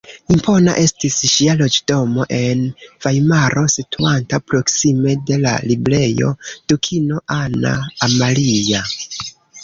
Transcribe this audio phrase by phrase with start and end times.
[0.33, 2.63] Impona estis ŝia loĝdomo en
[3.05, 6.31] Vajmaro, situanta proksime de la Librejo
[6.73, 7.75] Dukino Anna
[8.09, 8.81] Amalia.